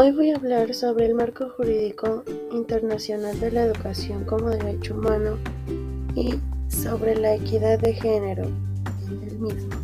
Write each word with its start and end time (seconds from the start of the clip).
Hoy 0.00 0.12
voy 0.12 0.30
a 0.30 0.36
hablar 0.36 0.72
sobre 0.74 1.06
el 1.06 1.14
marco 1.16 1.50
jurídico 1.56 2.22
internacional 2.52 3.40
de 3.40 3.50
la 3.50 3.64
educación 3.64 4.24
como 4.26 4.48
derecho 4.48 4.94
humano 4.94 5.38
y 6.14 6.38
sobre 6.68 7.16
la 7.16 7.34
equidad 7.34 7.80
de 7.80 7.94
género 7.94 8.44
en 8.44 9.22
el 9.28 9.38
mismo. 9.40 9.74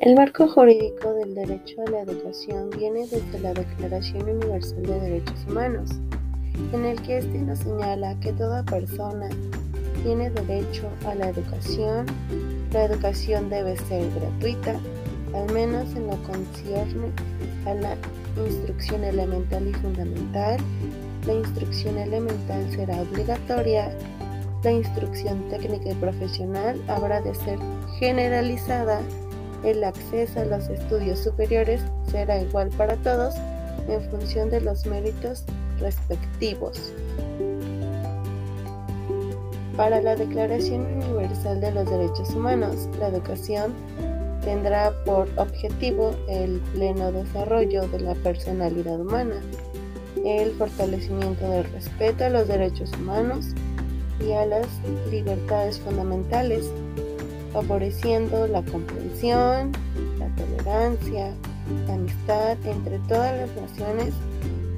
El 0.00 0.14
marco 0.14 0.46
jurídico 0.46 1.12
del 1.14 1.34
derecho 1.34 1.82
a 1.84 1.90
la 1.90 2.02
educación 2.02 2.70
viene 2.70 3.08
desde 3.08 3.40
la 3.40 3.52
Declaración 3.52 4.30
Universal 4.30 4.82
de 4.82 5.00
Derechos 5.00 5.44
Humanos, 5.48 5.90
en 6.72 6.84
el 6.84 7.00
que 7.02 7.18
éste 7.18 7.38
nos 7.38 7.60
señala 7.60 8.18
que 8.20 8.32
toda 8.32 8.62
persona 8.64 9.28
tiene 10.02 10.30
derecho 10.30 10.88
a 11.06 11.14
la 11.14 11.28
educación. 11.28 12.06
La 12.72 12.84
educación 12.84 13.50
debe 13.50 13.76
ser 13.76 14.08
gratuita, 14.14 14.74
al 15.34 15.52
menos 15.52 15.94
en 15.94 16.06
lo 16.06 16.16
concierne 16.22 17.12
a 17.66 17.74
la 17.74 17.96
instrucción 18.46 19.04
elemental 19.04 19.66
y 19.68 19.74
fundamental. 19.74 20.58
La 21.26 21.34
instrucción 21.34 21.98
elemental 21.98 22.70
será 22.70 23.00
obligatoria. 23.00 23.96
La 24.64 24.72
instrucción 24.72 25.48
técnica 25.48 25.90
y 25.90 25.94
profesional 25.94 26.80
habrá 26.88 27.20
de 27.20 27.34
ser 27.34 27.58
generalizada 27.98 29.00
el 29.64 29.84
acceso 29.84 30.40
a 30.40 30.44
los 30.44 30.68
estudios 30.68 31.20
superiores 31.20 31.82
será 32.10 32.40
igual 32.40 32.68
para 32.70 32.96
todos 32.96 33.34
en 33.88 34.02
función 34.10 34.50
de 34.50 34.60
los 34.60 34.86
méritos 34.86 35.44
respectivos. 35.80 36.92
Para 39.76 40.02
la 40.02 40.16
Declaración 40.16 40.86
Universal 40.86 41.60
de 41.60 41.72
los 41.72 41.88
Derechos 41.88 42.30
Humanos, 42.30 42.88
la 42.98 43.08
educación 43.08 43.72
tendrá 44.44 44.92
por 45.04 45.28
objetivo 45.36 46.14
el 46.28 46.60
pleno 46.74 47.10
desarrollo 47.10 47.88
de 47.88 48.00
la 48.00 48.14
personalidad 48.16 49.00
humana, 49.00 49.40
el 50.24 50.52
fortalecimiento 50.52 51.48
del 51.48 51.64
respeto 51.72 52.24
a 52.24 52.28
los 52.28 52.48
derechos 52.48 52.92
humanos 52.92 53.46
y 54.20 54.32
a 54.32 54.46
las 54.46 54.66
libertades 55.10 55.78
fundamentales, 55.80 56.70
favoreciendo 57.52 58.46
la 58.46 58.62
comprensión, 58.62 59.72
la 60.18 60.28
tolerancia, 60.36 61.32
la 61.86 61.94
amistad 61.94 62.56
entre 62.66 62.98
todas 63.08 63.36
las 63.36 63.56
naciones, 63.56 64.14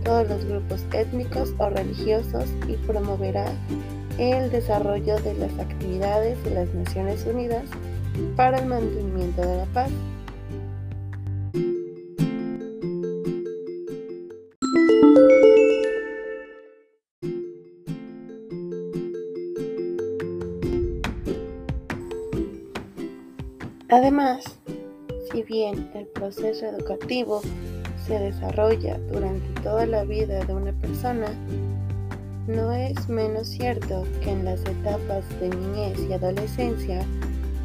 todos 0.04 0.28
los 0.28 0.44
grupos 0.44 0.84
étnicos 0.92 1.54
o 1.58 1.68
religiosos 1.70 2.44
y 2.68 2.76
promoverá 2.86 3.46
el 4.18 4.50
desarrollo 4.50 5.18
de 5.20 5.34
las 5.34 5.58
actividades 5.58 6.42
de 6.44 6.50
las 6.50 6.72
Naciones 6.74 7.26
Unidas 7.26 7.64
para 8.36 8.58
el 8.58 8.66
mantenimiento 8.66 9.42
de 9.42 9.56
la 9.56 9.66
paz. 9.66 9.90
Además, 23.88 24.44
si 25.30 25.42
bien 25.44 25.90
el 25.94 26.06
proceso 26.06 26.66
educativo 26.66 27.42
se 28.06 28.18
desarrolla 28.18 28.98
durante 29.10 29.60
toda 29.62 29.86
la 29.86 30.04
vida 30.04 30.44
de 30.44 30.54
una 30.54 30.72
persona, 30.72 31.26
no 32.46 32.72
es 32.72 33.08
menos 33.08 33.48
cierto 33.48 34.04
que 34.22 34.30
en 34.30 34.44
las 34.44 34.60
etapas 34.60 35.24
de 35.40 35.48
niñez 35.48 35.98
y 36.08 36.12
adolescencia 36.12 37.00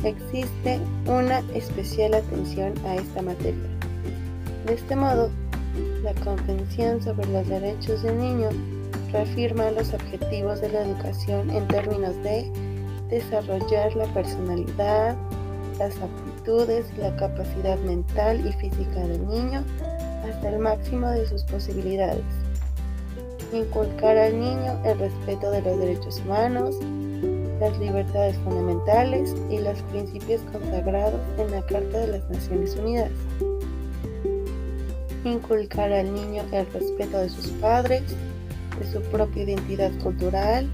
existe 0.04 0.80
una 1.06 1.40
especial 1.54 2.14
atención 2.14 2.74
a 2.86 2.96
esta 2.96 3.22
materia. 3.22 3.70
De 4.66 4.76
este 4.76 4.96
modo, 4.96 5.30
la 6.04 6.14
Convención 6.24 7.02
sobre 7.02 7.28
los 7.28 7.48
Derechos 7.48 8.04
del 8.04 8.18
Niño 8.20 8.50
reafirma 9.12 9.72
los 9.72 9.94
objetivos 9.94 10.62
de 10.62 10.70
la 10.70 10.82
educación 10.84 11.50
en 11.50 11.68
términos 11.68 12.16
de 12.24 12.50
desarrollar 13.10 13.94
la 13.96 14.06
personalidad, 14.14 15.18
las 15.78 15.96
aptitudes 15.98 16.86
la 16.98 17.16
capacidad 17.18 17.78
mental 17.80 18.46
y 18.48 18.54
física 18.54 19.02
del 19.02 19.28
niño 19.28 19.64
hasta 20.28 20.50
el 20.50 20.60
máximo 20.60 21.08
de 21.10 21.28
sus 21.28 21.44
posibilidades. 21.44 22.24
Inculcar 23.54 24.18
al 24.18 24.40
niño 24.40 24.80
el 24.86 25.00
respeto 25.00 25.52
de 25.52 25.62
los 25.62 25.80
derechos 25.80 26.22
humanos, 26.26 26.76
las 27.60 27.78
libertades 27.80 28.38
fundamentales 28.38 29.36
y 29.50 29.60
los 29.60 29.82
principios 29.84 30.42
consagrados 30.52 31.20
en 31.38 31.52
la 31.52 31.62
Carta 31.64 32.00
de 32.00 32.08
las 32.08 32.30
Naciones 32.30 32.76
Unidas. 32.76 33.12
Inculcar 35.26 35.92
al 35.92 36.14
niño 36.14 36.44
el 36.52 36.66
respeto 36.72 37.18
de 37.18 37.30
sus 37.30 37.48
padres, 37.54 38.04
de 38.80 38.92
su 38.92 39.02
propia 39.10 39.44
identidad 39.44 39.92
cultural, 40.02 40.70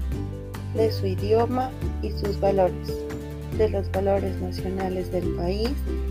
de 0.74 0.92
su 0.92 1.06
idioma 1.06 1.70
y 2.02 2.10
sus 2.12 2.38
valores 2.38 3.06
de 3.56 3.68
los 3.70 3.90
valores 3.90 4.38
nacionales 4.40 5.10
del 5.10 5.28
país 5.34 5.70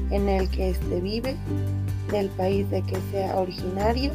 en 0.10 0.28
el 0.28 0.50
que 0.50 0.72
éste 0.72 1.02
vive, 1.02 1.36
del 2.12 2.30
país 2.30 2.70
de 2.70 2.82
que 2.84 2.98
sea 3.12 3.36
originario 3.38 4.12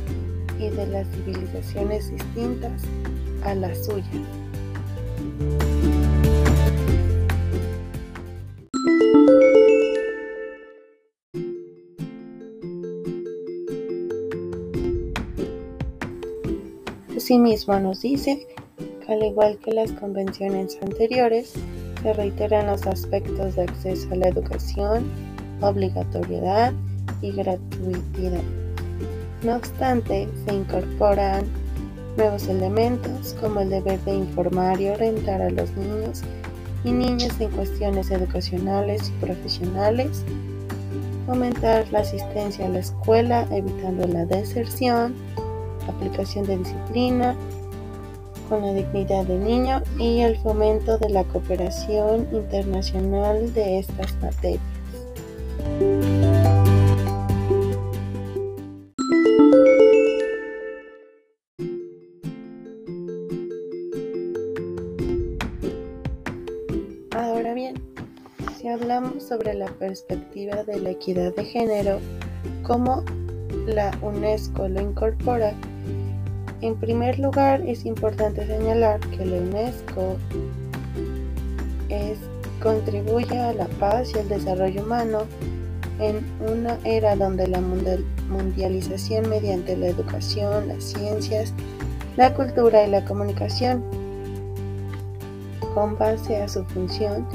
y 0.59 0.69
de 0.69 0.87
las 0.87 1.07
civilizaciones 1.09 2.11
distintas 2.11 2.83
a 3.45 3.55
la 3.55 3.75
suya. 3.75 4.05
Asimismo 17.17 17.79
nos 17.79 18.03
dice 18.03 18.47
que 19.07 19.13
al 19.13 19.23
igual 19.23 19.59
que 19.59 19.73
las 19.73 19.93
convenciones 19.93 20.79
anteriores, 20.83 21.55
se 22.03 22.13
reiteran 22.15 22.67
los 22.67 22.87
aspectos 22.87 23.57
de 23.57 23.63
acceso 23.63 24.09
a 24.13 24.17
la 24.17 24.29
educación, 24.29 25.05
obligatoriedad 25.61 26.73
y 27.23 27.33
gratuidad. 27.33 28.43
No 29.43 29.57
obstante, 29.57 30.29
se 30.47 30.55
incorporan 30.55 31.45
nuevos 32.17 32.47
elementos 32.49 33.35
como 33.41 33.61
el 33.61 33.71
deber 33.71 34.01
de 34.01 34.15
informar 34.15 34.81
y 34.81 34.89
orientar 34.89 35.41
a 35.41 35.51
los 35.51 35.71
niños 35.77 36.23
y 36.85 36.93
niñas 36.93 37.41
en 37.41 37.51
cuestiones 37.51 38.11
educacionales 38.11 39.09
y 39.09 39.25
profesionales, 39.25 40.25
fomentar 41.27 41.91
la 41.91 42.01
asistencia 42.01 42.67
a 42.67 42.71
la 42.71 42.81
escuela 42.81 43.47
evitando 43.51 44.07
la 44.07 44.27
deserción, 44.27 45.15
aplicación 45.89 46.47
de 46.47 46.59
disciplina, 46.59 47.37
con 48.51 48.63
la 48.63 48.73
dignidad 48.75 49.25
del 49.25 49.45
niño 49.45 49.81
y 49.99 50.21
el 50.21 50.37
fomento 50.39 50.99
de 50.99 51.09
la 51.09 51.25
cooperación 51.25 52.27
internacional 52.33 53.55
de 53.55 53.79
estas 53.79 54.15
materias. 54.21 54.80
Sobre 69.19 69.55
la 69.55 69.67
perspectiva 69.67 70.63
de 70.65 70.81
la 70.81 70.91
equidad 70.91 71.35
de 71.35 71.45
género, 71.45 71.99
cómo 72.63 73.05
la 73.67 73.91
UNESCO 74.03 74.69
lo 74.69 74.81
incorpora, 74.81 75.53
en 76.61 76.77
primer 76.77 77.19
lugar, 77.19 77.63
es 77.67 77.87
importante 77.87 78.47
señalar 78.47 79.01
que 79.01 79.25
la 79.25 79.39
UNESCO 79.39 80.17
contribuye 82.63 83.39
a 83.39 83.55
la 83.55 83.67
paz 83.67 84.13
y 84.15 84.19
el 84.19 84.29
desarrollo 84.29 84.83
humano 84.83 85.21
en 85.99 86.23
una 86.41 86.79
era 86.85 87.17
donde 87.17 87.47
la 87.47 87.61
mundialización 87.61 89.29
mediante 89.31 89.77
la 89.77 89.89
educación, 89.89 90.69
las 90.69 90.85
ciencias, 90.85 91.55
la 92.17 92.35
cultura 92.35 92.87
y 92.87 92.91
la 92.91 93.05
comunicación, 93.05 93.83
con 95.75 95.97
base 95.97 96.37
a 96.37 96.49
su 96.49 96.65
función, 96.67 97.27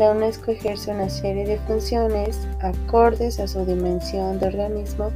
la 0.00 0.12
UNESCO 0.12 0.52
ejerce 0.52 0.92
una 0.92 1.10
serie 1.10 1.44
de 1.44 1.58
funciones 1.58 2.48
acordes 2.62 3.38
a 3.38 3.46
su 3.46 3.66
dimensión 3.66 4.40
de 4.40 4.46
organismo 4.46 5.10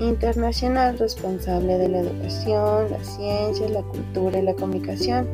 internacional 0.00 0.98
responsable 0.98 1.76
de 1.76 1.90
la 1.90 1.98
educación, 1.98 2.90
la 2.90 3.04
ciencia, 3.04 3.68
la 3.68 3.82
cultura 3.82 4.38
y 4.38 4.42
la 4.44 4.54
comunicación, 4.54 5.28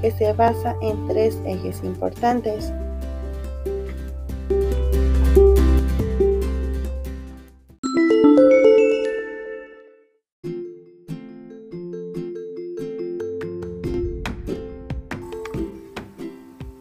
que 0.00 0.10
se 0.10 0.32
basa 0.32 0.74
en 0.82 1.06
tres 1.06 1.38
ejes 1.46 1.84
importantes. 1.84 2.72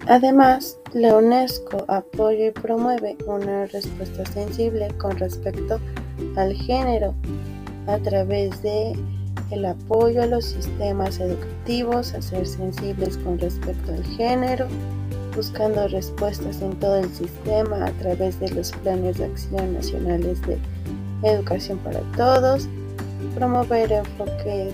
Además, 0.07 0.79
la 0.93 1.17
UNESCO 1.17 1.85
apoya 1.87 2.47
y 2.47 2.51
promueve 2.51 3.17
una 3.25 3.65
respuesta 3.65 4.25
sensible 4.27 4.89
con 4.99 5.17
respecto 5.17 5.79
al 6.35 6.53
género 6.53 7.15
a 7.87 7.97
través 7.97 8.61
de 8.61 8.93
el 9.49 9.65
apoyo 9.65 10.21
a 10.21 10.27
los 10.27 10.45
sistemas 10.45 11.19
educativos 11.19 12.13
a 12.13 12.21
ser 12.21 12.47
sensibles 12.47 13.17
con 13.17 13.39
respecto 13.39 13.91
al 13.91 14.03
género, 14.03 14.67
buscando 15.35 15.87
respuestas 15.87 16.61
en 16.61 16.79
todo 16.79 16.97
el 16.97 17.09
sistema 17.13 17.85
a 17.87 17.91
través 17.93 18.39
de 18.39 18.49
los 18.49 18.71
planes 18.71 19.17
de 19.17 19.25
acción 19.25 19.73
nacionales 19.73 20.39
de 20.43 20.59
educación 21.23 21.79
para 21.79 22.01
todos, 22.15 22.67
promover 23.35 23.91
enfoques 23.91 24.73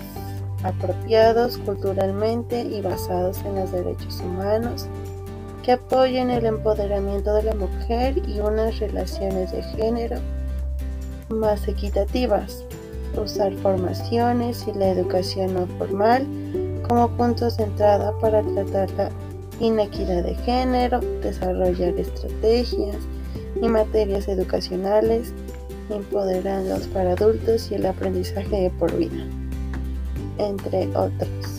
apropiados 0.64 1.58
culturalmente 1.60 2.62
y 2.62 2.82
basados 2.82 3.40
en 3.46 3.56
los 3.56 3.72
derechos 3.72 4.20
humanos, 4.20 4.88
que 5.70 5.74
apoyen 5.74 6.32
el 6.32 6.48
empoderamiento 6.48 7.32
de 7.36 7.44
la 7.44 7.54
mujer 7.54 8.18
y 8.28 8.40
unas 8.40 8.80
relaciones 8.80 9.52
de 9.52 9.62
género 9.62 10.18
más 11.30 11.68
equitativas, 11.68 12.64
usar 13.16 13.54
formaciones 13.58 14.66
y 14.68 14.74
la 14.74 14.90
educación 14.90 15.54
no 15.54 15.68
formal 15.78 16.26
como 16.88 17.08
puntos 17.10 17.58
de 17.58 17.66
entrada 17.66 18.18
para 18.20 18.42
tratar 18.42 18.90
la 18.98 19.12
inequidad 19.60 20.24
de 20.24 20.34
género, 20.38 21.02
desarrollar 21.22 21.94
estrategias 22.00 22.98
y 23.62 23.68
materias 23.68 24.28
educacionales, 24.28 25.36
empoderándolos 25.92 26.88
para 26.88 27.12
adultos 27.12 27.70
y 27.70 27.76
el 27.76 27.86
aprendizaje 27.86 28.60
de 28.60 28.70
por 28.72 28.92
vida, 28.98 29.24
entre 30.40 30.88
otros. 30.98 31.59